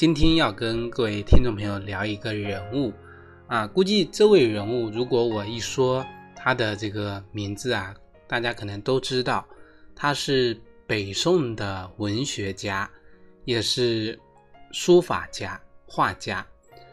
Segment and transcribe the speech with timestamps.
[0.00, 2.90] 今天要跟各位听众朋友聊一个人物
[3.46, 6.02] 啊，估计这位人物，如果我一说
[6.34, 7.94] 他的这个名字啊，
[8.26, 9.46] 大家可能都知道，
[9.94, 12.90] 他是北宋的文学家，
[13.44, 14.18] 也是
[14.72, 16.46] 书法家、画家，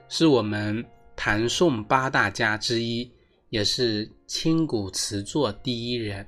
[0.10, 3.10] 是我们唐宋八大家之一，
[3.48, 6.28] 也是千古词作第一人。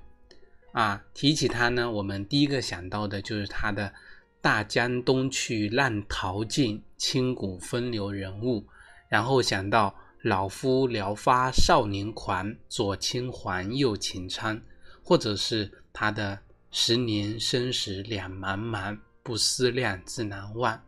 [0.72, 3.92] 啊，提起他呢，我们第一个想到的就是他的
[4.42, 8.66] “大江东去，浪淘尽，千古风流人物”，
[9.09, 14.62] 然后想到“老夫聊发少年狂，左牵黄，右擎苍”，
[15.04, 16.40] 或者是他的
[16.72, 20.82] “十年生死两茫茫，不思量，自难忘”。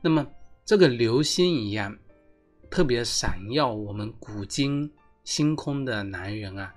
[0.00, 0.26] 那么，
[0.64, 1.96] 这个流星一样
[2.70, 4.90] 特别闪耀我们古今
[5.24, 6.72] 星空的男人啊，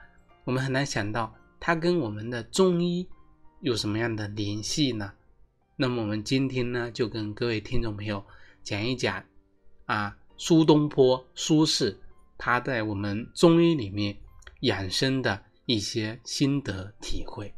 [0.46, 1.34] 我们很难想到。
[1.60, 3.10] 他跟我们的中医
[3.62, 5.12] 有什么样的联系呢？
[5.80, 8.26] 那么我们今天呢，就跟各位听众朋友
[8.64, 9.24] 讲一讲
[9.86, 11.96] 啊，苏东坡苏轼
[12.36, 14.18] 他在我们中医里面
[14.62, 17.54] 养生的一些心得体会。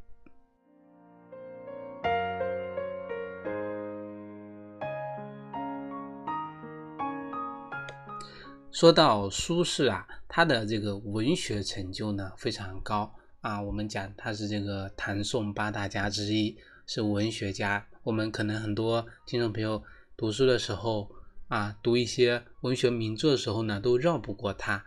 [8.69, 13.15] 说到苏轼啊，他的这个文学成就呢非常高。
[13.39, 17.85] 啊，我们讲他是这个唐宋八大家之一，是文学家。
[18.09, 19.83] 我们可能很多听众朋友
[20.17, 21.07] 读书的时候
[21.47, 24.83] 啊，读一些文学名著的时候呢，都绕不过他。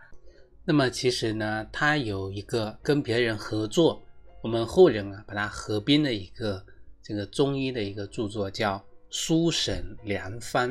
[0.65, 4.03] 那么其实呢，他有一个跟别人合作，
[4.41, 6.65] 我们后人啊把它合编的一个
[7.01, 8.75] 这个中医的一个著作，叫
[9.09, 10.69] 《苏沈良方》。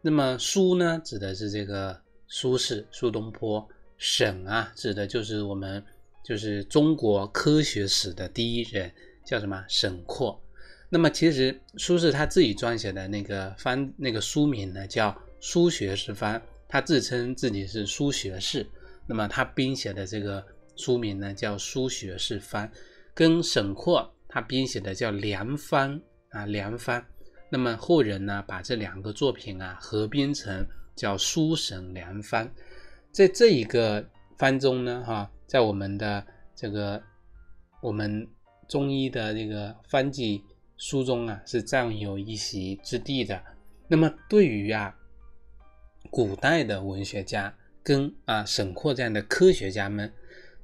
[0.00, 3.68] 那么苏呢，指的是这个苏轼、苏东坡；
[3.98, 5.84] 沈啊，指的就是我们。
[6.22, 8.90] 就是中国科学史的第一人，
[9.26, 10.40] 叫什么沈括。
[10.88, 16.34] 那么其实苏轼他自己撰写的那个方那个书名呢，叫《苏学士方》，
[16.68, 18.66] 他自称自己是苏学士。
[19.06, 20.44] 那么他编写的这个
[20.76, 22.66] 书名呢，叫《苏学士方》，
[23.12, 25.98] 跟沈括他编写的叫《良方》
[26.30, 27.00] 啊，《良方》。
[27.50, 32.46] 那么后人呢，把这两个作品啊合编成叫《苏沈良方》。
[33.10, 34.04] 在这一个
[34.38, 35.30] 方中呢，哈。
[35.46, 36.24] 在我们的
[36.56, 37.00] 这个
[37.80, 38.26] 我们
[38.66, 40.42] 中医的这个方剂
[40.76, 43.42] 书中啊，是占有一席之地的。
[43.88, 44.94] 那么对于啊
[46.10, 50.12] 古代的文学家跟啊沈括这样的科学家们，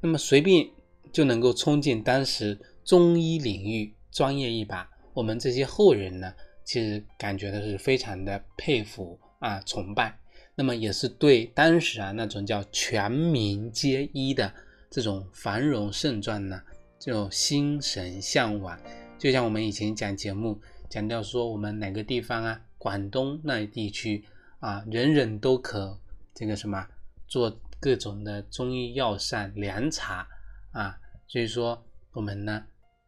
[0.01, 0.69] 那么随便
[1.13, 6.33] 就能够冲进当时中医领域专业一把，我们这些后人呢，
[6.65, 10.19] 其实感觉的是非常的佩服啊崇拜。
[10.55, 14.53] 那么也是对当时啊那种叫全民皆医的。
[14.93, 16.61] 这种繁荣盛状呢，
[16.99, 18.77] 就心神向往。
[19.21, 20.59] 就像我们以前讲节目
[20.89, 24.25] 讲到说，我们哪个地方啊，广东那地区
[24.61, 26.01] 啊，人人都可
[26.35, 26.89] 这个什么
[27.29, 30.27] 做各种的中医药膳凉茶
[30.73, 30.99] 啊。
[31.29, 32.65] 所以说，我们呢，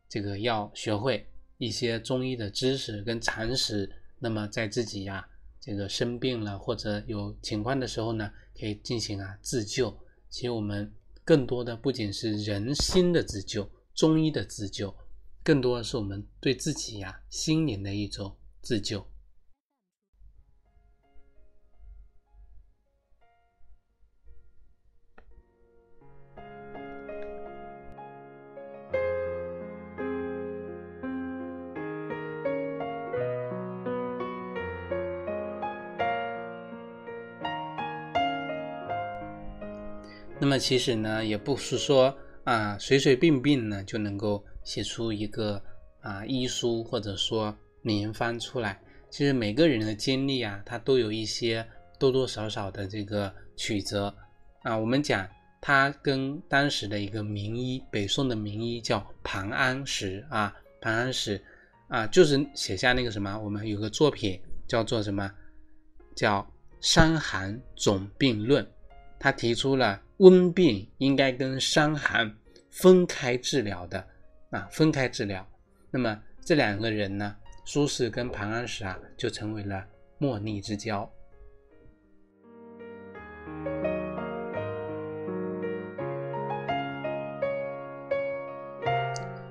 [0.06, 3.90] 这个要学会一些中医的知识跟常识。
[4.18, 5.26] 那么在自己呀
[5.58, 8.30] 这个生病了或者有情况的时候呢，
[8.60, 9.90] 可以进行啊自救。
[10.28, 10.92] 其实我们。
[11.24, 14.92] 更多的不仅是人心的自救，中医的自救，
[15.44, 19.04] 更多的是我们对自己呀心灵的一种自救。
[40.38, 45.62] 那么其实呢，也不是说啊随随便便呢就能够写出一个
[46.00, 48.81] 啊医书或者说名方出来。
[49.11, 51.67] 其实每个人的经历啊，他都有一些
[51.99, 54.14] 多多少少的这个曲折
[54.62, 54.76] 啊。
[54.76, 55.29] 我们讲
[55.61, 61.43] 他跟当时的一个名医，北宋的名医叫庞安石啊，庞安石
[61.88, 65.31] 啊，就是写下那个什么，我们有个作品叫做什么，
[66.17, 66.41] 叫
[66.81, 68.64] 《伤寒总病论》，
[69.19, 70.00] 他提出了。
[70.19, 72.32] 温病应该跟伤寒
[72.70, 74.06] 分开治疗的
[74.52, 75.46] 啊，分开治疗。
[75.90, 77.34] 那么这两个人呢，
[77.64, 79.84] 苏轼跟庞安石啊，就成为了
[80.19, 81.10] 莫逆之交。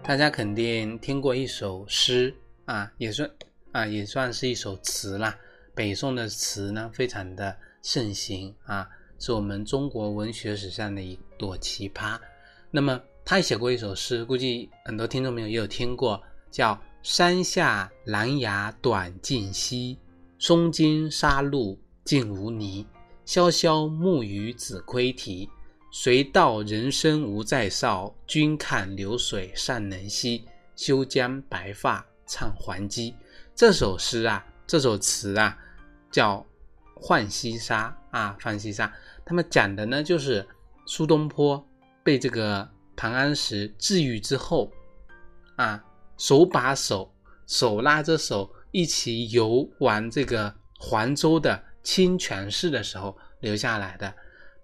[0.04, 3.32] 大家肯定听过一首诗啊，也算
[3.72, 5.38] 啊，也算是一首词啦。
[5.74, 12.20] 北宋的词呢，非常的盛行啊，是我们中国文学史上的一朵奇葩。
[12.70, 13.02] 那么
[13.32, 19.98] 他也写过一首诗，估计很多听众朋友也有听过，叫“山下兰芽短浸溪，
[20.38, 22.86] 松间沙路净无泥。
[23.26, 25.50] 潇潇暮雨子规啼。”
[25.94, 28.14] 谁道人生无再少？
[28.28, 30.44] 君看流水尚能西。
[30.76, 33.16] 休将白发唱还鸡。
[33.56, 35.58] 这首诗啊，这首词啊，
[36.12, 36.46] 叫
[37.02, 38.88] 《浣溪沙》啊，《浣溪沙》。
[39.24, 40.46] 他们讲的呢，就是
[40.86, 41.66] 苏东坡
[42.04, 42.70] 被这个
[43.02, 44.72] 长安石治愈之后，
[45.56, 45.84] 啊，
[46.20, 47.12] 手把手，
[47.48, 54.14] 手拉着手一起游玩这个黄州的清泉寺的时候留下来的，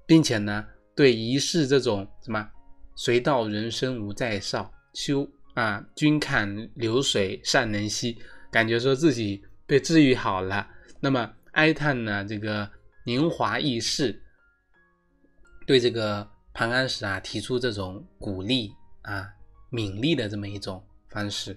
[0.06, 0.64] 并且呢。
[0.96, 2.50] 对疑是这种什么
[2.98, 8.18] “谁道人生无再少，休啊君看流水尚能西”，
[8.52, 10.68] 感觉说自己被治愈好了。
[11.00, 12.68] 那么哀叹呢这个
[13.06, 14.20] 年华易逝，
[15.68, 16.28] 对这个
[16.60, 18.74] 庞安石啊提出这种鼓励
[19.04, 19.30] 啊
[19.72, 21.56] 勉励的这么一种方式。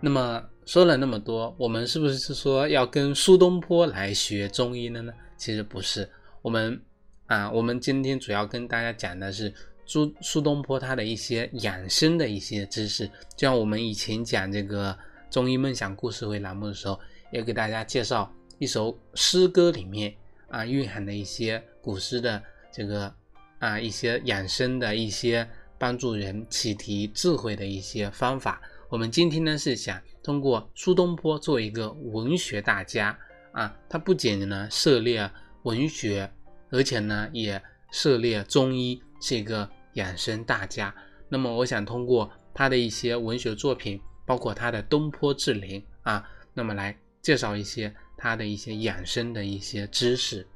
[0.00, 0.40] 那么。
[0.66, 5.12] 说了那么多，我们是不是是说要跟苏东坡来学中医了呢？
[5.36, 6.08] 其实不是，
[6.42, 6.80] 我们
[7.26, 9.52] 啊，我们今天主要跟大家讲的是
[9.84, 13.04] 苏苏东坡他的一些养生的一些知识。
[13.36, 14.96] 就像我们以前讲这个
[15.28, 17.00] 中医梦想故事会栏目的时候，
[17.32, 20.14] 也给大家介绍一首诗歌里面
[20.48, 23.10] 啊蕴含的一些古诗的这个
[23.58, 25.48] 啊一些养生的一些
[25.78, 28.60] 帮助人启迪智慧的一些方法。
[28.90, 33.18] 我们今天呢是想通过苏东坡做一个文学大家
[33.52, 35.28] 啊，他不仅呢涉猎
[35.62, 36.30] 文学，
[36.68, 37.60] 而且呢也
[37.90, 40.94] 涉猎中医，是一个养生大家。
[41.30, 50.46] 那么我想通过他的一些文学作品，包括他的《东坡志林》啊，那么来介绍一些他的一些养生的一些知识。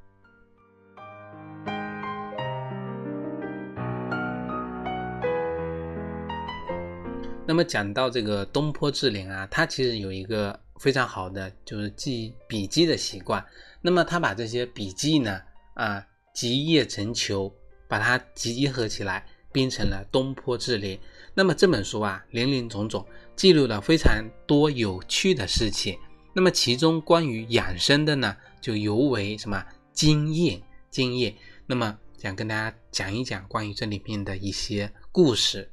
[7.46, 13.44] 那么讲到这个东坡志林啊，他其实有一个非常好的就是记笔记的习惯。
[13.80, 15.40] 那么他把这些笔记呢
[15.74, 17.50] 啊集腋成裘，
[17.88, 20.96] 把它集合起来编成了《东坡志林》。
[21.34, 23.06] 那么这本书啊林林总总
[23.36, 25.98] 记录了非常多有趣的事情。
[26.36, 30.60] 那么其中关于养生的呢，就尤为什么惊艳
[30.90, 31.32] 惊艳。
[31.64, 35.70] 那么想跟大家讲一讲关于这里面的一些故事。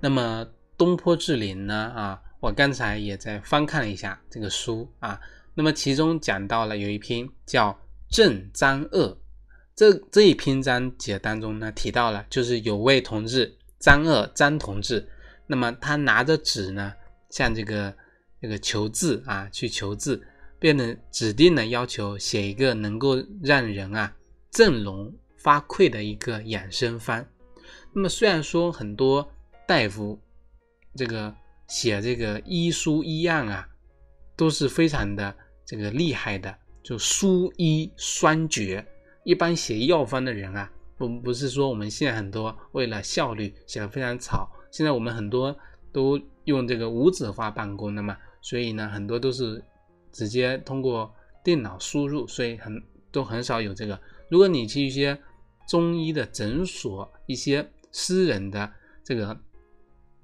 [0.00, 0.46] 那么
[0.78, 1.74] 东坡志林呢？
[1.74, 5.20] 啊，我刚才也在翻看了一下这个书啊。
[5.54, 7.72] 那么其中讲到了有一篇叫
[8.08, 9.08] 《正张鄂》，
[9.80, 15.08] 这这一篇章节当中呢提到了，就是有位同志张鄂张同志，
[15.46, 16.92] 那么他拿着纸呢，
[17.30, 17.96] 向这个
[18.42, 20.22] 这个求字啊去求字，
[20.58, 24.14] 便呢指定的要求写一个能够让人啊
[24.50, 27.24] 振聋发聩的一个养生方。
[27.94, 29.32] 那么虽然说很多。
[29.66, 30.20] 大夫，
[30.96, 31.32] 这个
[31.68, 33.68] 写这个医书医案啊，
[34.36, 35.32] 都是非常的
[35.64, 38.84] 这个厉害的，就书医双绝。
[39.24, 44.50] 一般写药方的人啊，不不是说我们现在很多为了效率写的非常草。
[44.70, 45.54] 现在我们很多
[45.92, 49.62] 都用这个无纸化办公的嘛，所以呢，很多都是
[50.12, 51.12] 直接通过
[51.42, 53.98] 电脑输入，所以很都很少有这个。
[54.28, 55.18] 如果你去一些
[55.68, 58.72] 中医的诊所，一些私人的
[59.04, 59.38] 这个。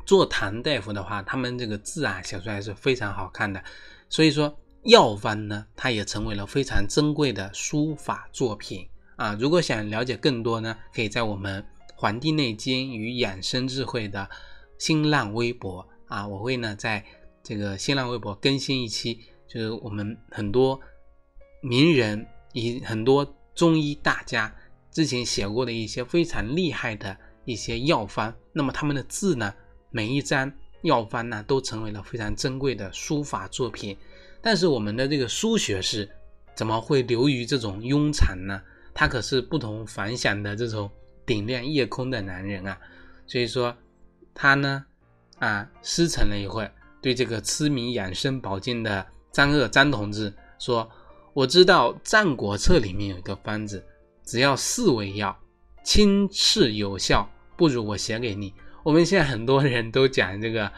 [0.05, 3.61] 坐堂大夫的话，他们这个字啊写出来是非常好看的，
[4.09, 4.57] 所以说
[4.87, 9.37] 药方呢，它也成为了非常珍贵的书法作品啊。
[9.39, 11.61] 如果想了解更多呢，可以在我们
[11.95, 14.29] 《黄帝内经与养生智慧》的
[14.79, 17.05] 新浪微博啊，我会呢在
[17.43, 20.81] 这个新浪微博更新一期，就是我们很多
[21.61, 24.55] 名人以很多中医大家
[24.93, 29.53] 之前写过的一些非常厉害的一些药方，那么他们的字呢？
[29.91, 30.53] 每一张
[30.83, 33.97] 药方呢，都成为了非常珍贵的书法作品。
[34.47, 36.09] 但是我们的这个苏学士
[36.55, 38.63] 怎么会流于这种庸常呢？
[38.95, 40.89] 他可是不同凡响的这种
[41.27, 42.79] 顶亮夜空的男人啊！
[43.27, 43.77] 所以说
[44.33, 44.87] 他呢，
[45.41, 46.71] 啊，师承了一会，
[47.03, 50.89] 对这个痴迷养生保健的张鄂张同志说
[51.35, 53.85] ：“我知道《战国策》里面有一个方子，
[54.25, 55.37] 只要四味药，
[55.83, 58.55] 亲试有效，不如我写给你。
[58.85, 60.71] 我们现在很多人都讲这个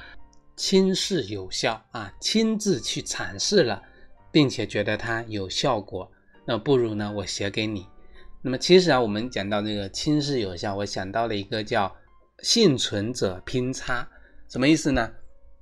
[0.58, 3.80] 亲试有效啊，亲自去尝试了，
[4.32, 6.10] 并且觉得它有效果，
[6.44, 7.86] 那不如呢我写给你。
[8.42, 11.94] 那么其实啊，我们讲到这个亲试有效，我想到了一个叫
[12.40, 14.06] 幸存者偏差，
[14.48, 15.08] 什么意思呢？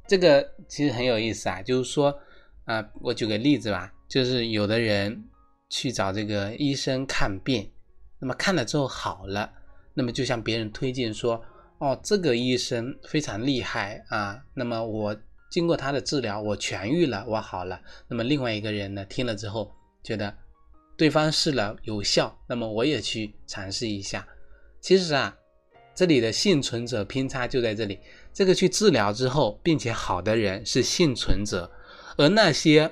[0.08, 2.18] 这个其实很有意思啊，就是说
[2.64, 5.24] 啊，我举个例子吧，就是有的人
[5.68, 7.70] 去找这个医生看病，
[8.18, 9.52] 那么看了之后好了，
[9.92, 11.44] 那么就向别人推荐说。
[11.78, 14.42] 哦，这个医生非常厉害啊！
[14.54, 15.14] 那么我
[15.50, 17.78] 经过他的治疗，我痊愈了，我好了。
[18.08, 19.70] 那么另外一个人呢，听了之后
[20.02, 20.34] 觉得
[20.96, 24.26] 对方试了有效，那么我也去尝试一下。
[24.80, 25.36] 其实啊，
[25.94, 28.00] 这里的幸存者偏差就在这里。
[28.32, 31.70] 这个去治疗之后并且好的人是幸存者，
[32.16, 32.90] 而那些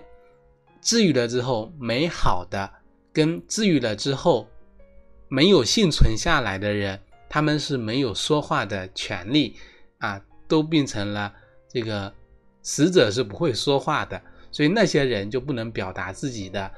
[0.82, 2.70] 治愈了之后没好的，
[3.14, 4.46] 跟治愈了之后
[5.28, 7.00] 没有幸存下来的人。
[7.34, 9.56] 他们是没有说话的权利
[9.98, 11.34] 啊，都变成了
[11.68, 12.14] 这个
[12.62, 14.22] 死者是不会说话的，
[14.52, 16.70] 所以那些人就不能表达自己的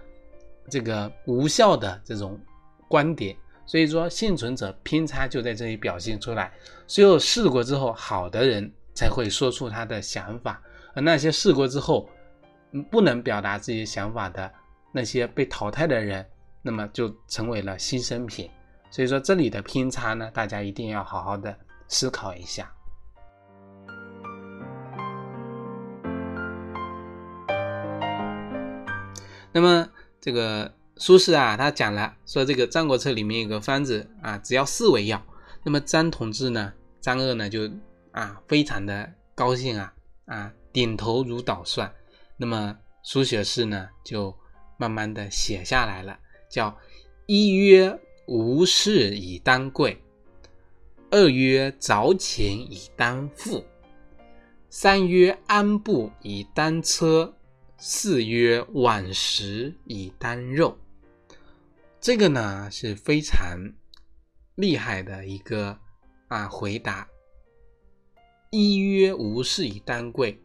[0.71, 2.41] 这个无效的这种
[2.89, 3.37] 观点。
[3.67, 6.51] 所以说，幸存者偏差就在这里表现出来。
[6.87, 10.63] 只有试过之后好的人才会说出他的想法，
[10.95, 12.09] 而那些试过之后
[12.91, 14.51] 不能表达自己想法的
[14.91, 16.25] 那些被淘汰的人，
[16.63, 18.49] 那么就成为了牺牲品。
[18.91, 21.55] 所以说这里的偏差呢，大家一定要好好的
[21.87, 22.73] 思考一下。
[29.53, 29.87] 那么
[30.21, 35.23] 这个苏轼啊，他讲了说这个《战国策》里面有个方子啊，只要四味药。
[35.63, 37.71] 那么张同志呢，张鄂呢就
[38.13, 39.93] 啊非常的高兴啊
[40.25, 41.93] 啊点头如捣蒜。
[42.39, 44.35] 那么书写士呢就
[44.79, 46.75] 慢慢的写下来了，叫
[47.27, 48.01] 一曰。
[48.27, 49.97] 无事以当贵，
[51.11, 53.65] 二曰凿钱以当富，
[54.69, 57.33] 三曰安步以当车，
[57.79, 60.77] 四曰晚食以当肉。
[62.01, 63.57] 这个呢是非常
[64.57, 65.79] 厉害的一个
[66.27, 67.07] 啊回答。
[68.51, 70.37] 一曰无事以当贵，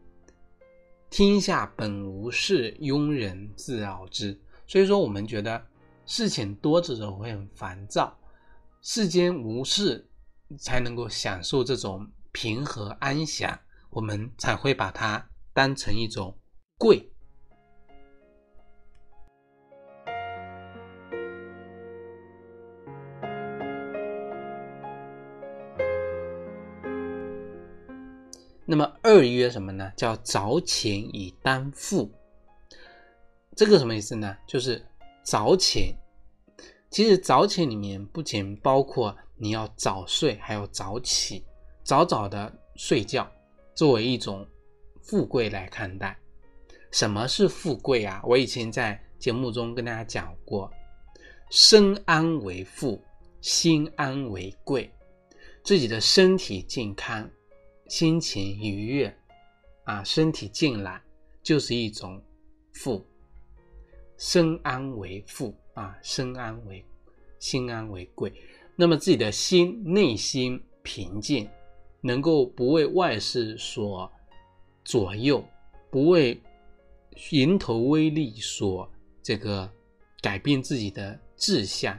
[1.10, 4.40] 天下本无事，庸人自扰之。
[4.68, 5.66] 所以说，我们觉得。
[6.06, 8.18] 事情多的时候会很烦躁，
[8.82, 10.10] 世间无事
[10.60, 13.58] 才能够享受这种平和安详，
[13.90, 16.38] 我们才会把它当成一种
[16.78, 17.08] 贵。
[28.66, 29.92] 那么二曰什么呢？
[29.98, 32.10] 叫凿钱以当富。
[33.54, 34.38] 这个什么意思呢？
[34.48, 34.86] 就是
[35.24, 35.96] 早起。
[36.90, 41.46] 其实早起里面不仅包括你要早睡，还要早起，
[41.84, 43.30] 早早的睡觉，
[43.74, 44.46] 作为一种
[45.02, 46.18] 富贵来看待。
[46.92, 48.22] 什么是富贵啊？
[48.26, 50.70] 我以前在节目中跟大家讲过，
[51.50, 53.02] 身安为富，
[53.40, 54.92] 心安为贵。
[55.64, 57.30] 自己的身体健康，
[57.88, 59.16] 心情愉悦，
[59.86, 61.00] 啊，身体健朗，
[61.42, 62.22] 就是一种
[62.74, 63.06] 富。
[64.22, 65.52] 身安为富。
[65.74, 66.86] 啊，身安为
[67.40, 68.32] 心安为贵。
[68.76, 71.50] 那么自己的心内心平静，
[72.02, 74.12] 能够不为外事所
[74.84, 75.42] 左右，
[75.90, 76.38] 不为
[77.32, 78.92] 蝇头微利所
[79.24, 79.72] 这个
[80.22, 81.98] 改变自己的志向，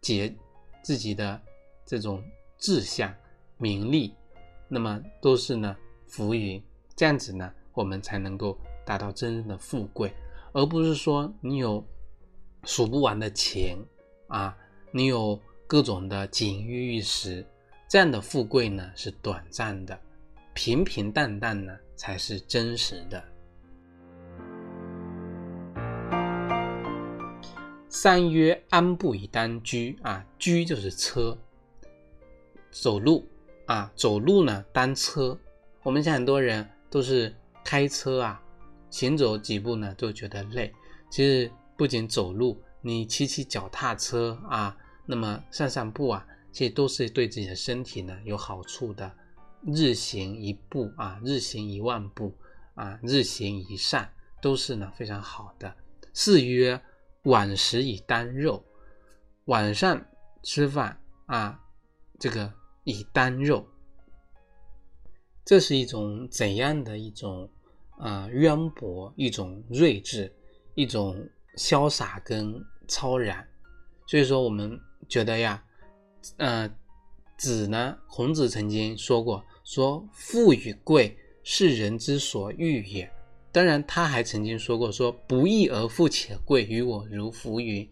[0.00, 0.34] 结
[0.82, 1.40] 自己的
[1.86, 2.20] 这种
[2.58, 3.14] 志向、
[3.56, 4.12] 名利，
[4.66, 5.76] 那么都是呢
[6.08, 6.60] 浮云。
[6.96, 10.12] 这样子呢，我们才能够达到真正的富贵，
[10.52, 11.84] 而不是说你有。
[12.64, 13.74] 数不完的钱
[14.28, 14.54] 啊，
[14.90, 17.42] 你有各种的锦衣玉食，
[17.88, 19.98] 这样的富贵呢是短暂的，
[20.52, 23.24] 平平淡淡呢才是真实的。
[27.88, 31.34] 三曰安步以当居啊，居就是车，
[32.70, 33.26] 走路
[33.64, 35.34] 啊，走路呢当车。
[35.82, 38.42] 我们现在很多人都是开车啊，
[38.90, 40.72] 行走几步呢都觉得累，
[41.08, 41.50] 其实。
[41.76, 49.10] 不仅走路，你骑骑脚踏车啊，那么散散步啊，其实都是对自己的身体呢有好处的。
[49.64, 52.36] 日行一步啊，日行一万步
[52.74, 55.74] 啊，日行一善，都是呢非常好的。
[56.12, 56.78] 四曰
[57.22, 58.62] 晚食以当肉，
[59.46, 60.04] 晚上
[60.42, 61.58] 吃饭啊，
[62.18, 62.52] 这个
[62.84, 63.66] 以当肉，
[65.46, 67.50] 这是一种怎样的一种
[68.00, 70.32] 啊渊博，一种睿智，
[70.74, 71.16] 一种。
[71.56, 72.54] 潇洒跟
[72.86, 73.46] 超然，
[74.06, 75.62] 所以说我们觉得呀，
[76.36, 76.70] 呃，
[77.36, 83.10] 子呢，孔子曾经说过，说富与贵是人之所欲也。
[83.50, 87.86] 当然，他还曾经说过，说不义而富且贵，于我如浮云。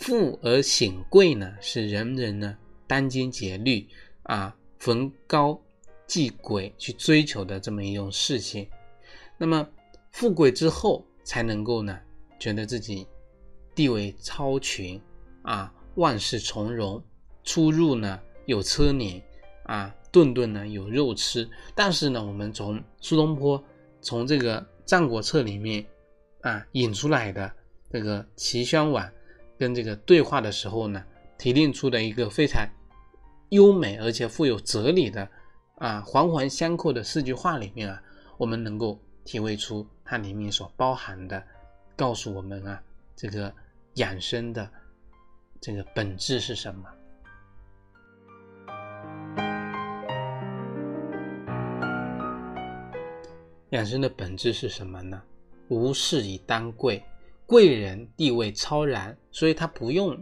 [0.00, 3.86] 富而显贵呢，是人人呢殚精竭虑
[4.24, 5.58] 啊，逢高
[6.06, 8.68] 继贵去追求的这么一种事情。
[9.38, 9.66] 那么，
[10.10, 11.98] 富贵之后才能够呢，
[12.38, 13.06] 觉得自己
[13.74, 15.00] 地位超群
[15.42, 17.02] 啊，万事从容，
[17.44, 19.22] 出入呢有车辇
[19.62, 21.48] 啊，顿顿呢有肉吃。
[21.74, 23.62] 但是呢，我们从苏东坡
[24.00, 25.86] 从这个《战国策》里面
[26.42, 27.50] 啊引出来的
[27.90, 29.08] 这个齐宣王。
[29.56, 31.04] 跟这个对话的时候呢，
[31.36, 32.64] 提炼出的一个非常
[33.48, 35.28] 优美而且富有哲理的
[35.78, 38.00] 啊环环相扣的四句话里面啊，
[38.36, 41.44] 我们能够体会出它里面所包含的，
[41.94, 42.82] 告诉我们啊
[43.14, 43.52] 这个
[43.96, 44.66] 养生的
[45.60, 46.88] 这个本质是什么？
[53.68, 55.22] 养生的本质是什么呢？
[55.68, 57.04] 无事以当贵。
[57.44, 60.18] 贵人地位超然，所以他不用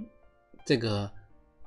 [0.64, 1.08] 这个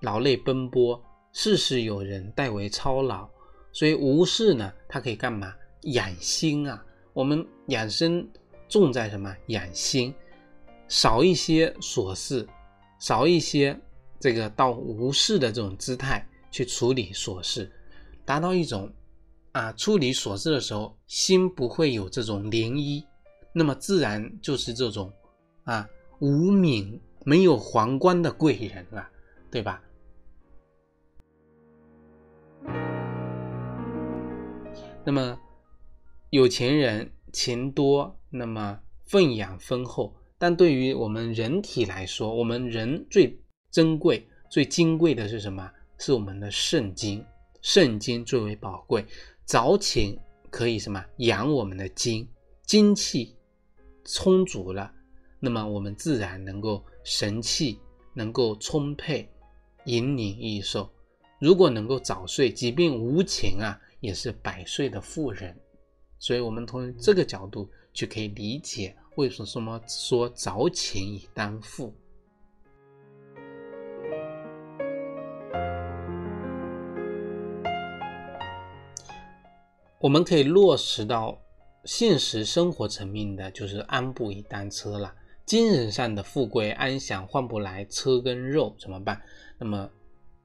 [0.01, 3.29] 劳累奔波，事事有人代为操劳，
[3.71, 5.55] 所以无事呢，他可以干嘛？
[5.83, 6.85] 养心啊！
[7.13, 8.27] 我们养生
[8.67, 9.35] 重在什么？
[9.47, 10.13] 养心，
[10.87, 12.47] 少一些琐事，
[12.99, 13.79] 少一些
[14.19, 17.71] 这个到无事的这种姿态去处理琐事，
[18.25, 18.91] 达到一种
[19.51, 23.03] 啊处理琐事的时候心不会有这种涟漪，
[23.53, 25.11] 那么自然就是这种。
[25.65, 29.07] 啊，无名没有皇冠的贵人了，
[29.51, 29.83] 对吧？
[35.05, 35.39] 那么
[36.31, 43.39] 有钱人钱多，那么分养丰厚，但对于我们人体来说，我们人最
[43.71, 45.71] 珍贵、最金贵的是什么？
[45.97, 47.25] 是我们的肾精，
[47.61, 49.03] 肾精最为宝贵。
[49.43, 50.17] 早寝
[50.51, 52.27] 可以什么养我们的精，
[52.63, 53.35] 精气
[54.05, 54.93] 充足了。
[55.39, 57.79] 那么我们自然能够神气
[58.13, 59.27] 能够充沛，
[59.85, 60.89] 引领益寿。
[61.39, 65.57] 如果能够早睡，即便无情啊，也是百岁的富人。
[66.19, 71.93] 所以，我们从这个角度就可以理解为什么说早寝以当富。
[80.01, 81.37] 我们可以落实到
[81.83, 85.13] 现实生活层面的，就是安步以单车了。
[85.45, 89.21] 精神上的富贵安享换不来车跟肉怎么办？
[89.57, 89.89] 那么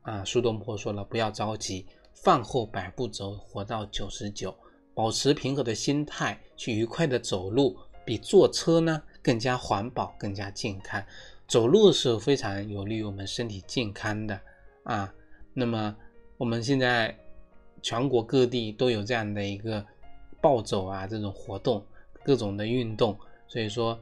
[0.02, 4.52] 啊，苏东坡说了，不要着急，饭后百步走，活到九十九，
[4.94, 11.04] 保持平和的心态去愉快的走路，比坐车呢更加环保，更加健康。
[11.46, 14.40] 走路是非常有利于我们身体健康的
[14.84, 15.12] 啊。
[15.52, 15.94] 那么
[16.36, 17.16] 我们现在
[17.82, 19.84] 全国各地都有这样的一个
[20.40, 21.84] 暴走啊这种活动，
[22.22, 23.98] 各种的运动，所以说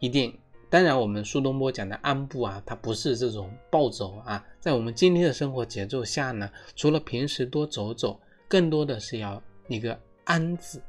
[0.00, 0.36] 一定。
[0.68, 4.42] 当然，我们苏东坡讲的安步啊，它不是这种暴走啊。
[4.58, 10.82] 在我们今天的生活节奏下呢，除了平时多走走，更多的是要一个安字，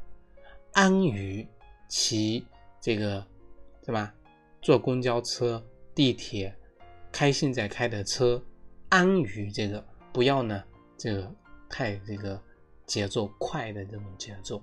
[0.73, 1.47] 安于
[1.87, 2.45] 骑
[2.79, 3.25] 这个，
[3.85, 4.13] 是吧？
[4.61, 5.63] 坐公交车、
[5.95, 6.55] 地铁，
[7.11, 8.41] 开现在开的车，
[8.89, 10.63] 安于这个，不要呢
[10.97, 11.35] 这个
[11.69, 12.41] 太这个
[12.85, 14.61] 节奏快的这种节奏。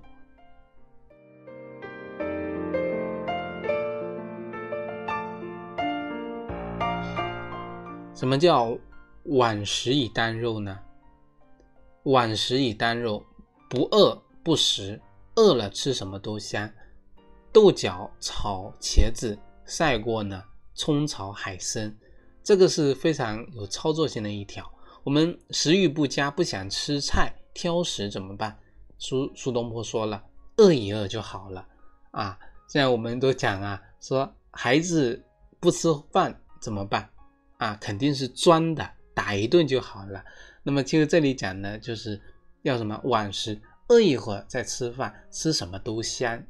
[8.15, 8.79] 什么叫
[9.25, 10.79] 晚食以当肉呢？
[12.05, 13.25] 晚食以当肉，
[13.69, 15.01] 不饿不食，
[15.37, 16.71] 饿了吃什么都香。
[17.53, 20.43] 豆角炒茄子赛过呢
[20.75, 21.95] 葱炒海参，
[22.43, 24.71] 这个是非常有操作性的一条。
[25.03, 28.57] 我们食欲不佳，不想吃菜，挑食怎么办？
[28.99, 30.23] 苏苏东坡说了，
[30.59, 31.67] 饿一饿就好了
[32.11, 32.39] 啊。
[32.69, 35.21] 现在我们都讲啊，说孩子
[35.59, 37.09] 不吃饭怎么办？
[37.59, 40.25] 啊，肯定是装的，打一顿就好了。
[40.63, 42.21] 那么其实这里讲呢，就是
[42.63, 46.41] 要什么晚食，饿一会儿再吃饭，吃什么都香。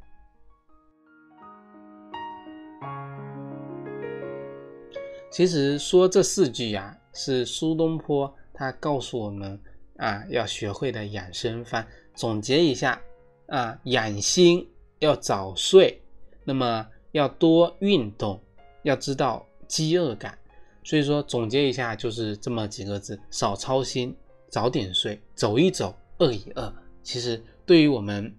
[5.33, 9.59] 其实说这四句呀，是苏东坡他告诉我们
[9.97, 11.83] 啊，要学会的养生方。
[12.15, 13.01] 总结一下
[13.47, 15.99] 啊，养心要早睡，
[16.45, 18.39] 那么要多运动，
[18.83, 20.37] 要知道饥饿感。
[20.85, 24.15] 所以说，总结一下就是这么几个字：少操心，
[24.51, 26.71] 早点睡，走一走，饿一饿。
[27.03, 28.35] 其实，对于我们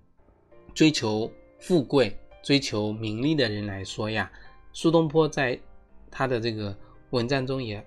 [0.74, 4.32] 追求富贵、追求名利的人来说呀，
[4.74, 5.60] 苏东坡在
[6.10, 6.76] 他的这个
[7.10, 7.86] 文章中也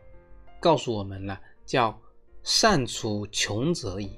[0.61, 1.99] 告诉我们了，叫
[2.43, 4.11] 善处穷则已，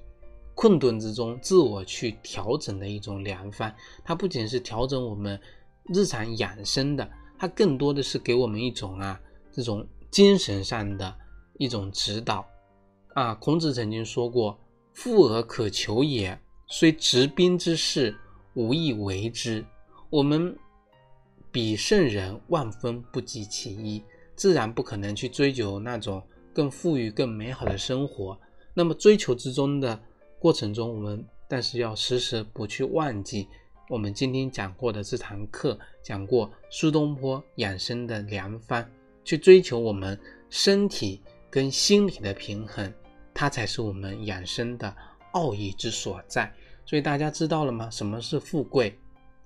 [0.55, 3.73] 困顿之中自我去调整的一种良方。
[4.05, 5.41] 它不仅是调整我们
[5.95, 9.21] 日常养生的，它更多的是给我们一种啊
[9.53, 11.17] 这种精神上的
[11.59, 12.45] 一种指导。
[13.15, 14.59] 啊，孔子曾经说过
[14.93, 18.15] ：“富而可求也，虽执兵之事，
[18.55, 19.65] 无以为之。”
[20.11, 20.57] 我们
[21.51, 24.03] 比圣人万分不及其一，
[24.35, 28.39] 自然不可能去追求那种更富裕、更美好的生活。
[28.73, 29.99] 那么追求之中的
[30.39, 33.49] 过程中，我们但是要时时不去忘记
[33.89, 38.89] 我们今天讲过的这堂课，讲过苏东坡养生的良方，
[39.25, 40.19] 去追求我们
[40.51, 42.93] 身体跟心理的平衡。
[43.35, 44.95] 它才是我们养生的
[45.33, 46.53] 奥义之所在。
[46.85, 47.91] 所以大家知道了吗？
[47.91, 48.99] 什么是富贵？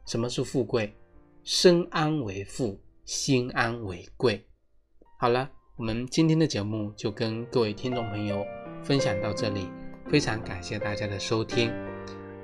[0.07, 0.95] 什么是富贵？
[1.43, 4.45] 身安为富，心安为贵。
[5.19, 8.47] 好了，我们今天的节目就跟各位听众朋友
[8.83, 9.69] 分享到这里，
[10.09, 11.73] 非常感谢大家的收听。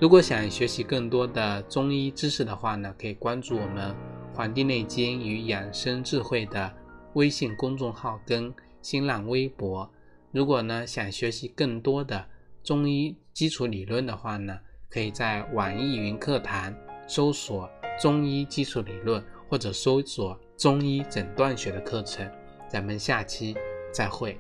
[0.01, 3.95] 如果想学习更多的中医知识的话呢，可以关注我们
[4.37, 6.75] 《黄帝内经与养生智慧》的
[7.15, 9.91] 微信公众号跟新浪微博。
[10.33, 12.27] 如果呢想学习更多的
[12.67, 14.59] 中医基础理论的话呢，
[14.91, 16.75] 可以在网易云课堂
[17.07, 17.71] 搜索
[18.03, 22.29] “中医基础理论”或者搜索“中医诊断学”的课程。
[22.69, 23.57] 咱们下期
[23.93, 24.37] 再会。